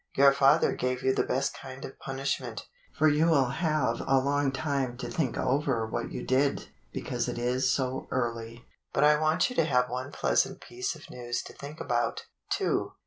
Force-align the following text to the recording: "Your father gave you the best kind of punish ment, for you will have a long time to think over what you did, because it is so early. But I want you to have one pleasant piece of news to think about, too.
"Your 0.17 0.33
father 0.33 0.71
gave 0.73 1.03
you 1.03 1.13
the 1.13 1.21
best 1.21 1.53
kind 1.53 1.85
of 1.85 1.99
punish 1.99 2.39
ment, 2.41 2.65
for 2.91 3.07
you 3.07 3.27
will 3.27 3.49
have 3.49 4.01
a 4.07 4.17
long 4.17 4.51
time 4.51 4.97
to 4.97 5.07
think 5.11 5.37
over 5.37 5.85
what 5.85 6.11
you 6.11 6.25
did, 6.25 6.69
because 6.91 7.27
it 7.27 7.37
is 7.37 7.71
so 7.71 8.07
early. 8.09 8.65
But 8.93 9.03
I 9.03 9.19
want 9.21 9.51
you 9.51 9.55
to 9.57 9.65
have 9.65 9.89
one 9.91 10.11
pleasant 10.11 10.59
piece 10.59 10.95
of 10.95 11.11
news 11.11 11.43
to 11.43 11.53
think 11.53 11.79
about, 11.79 12.25
too. 12.49 12.93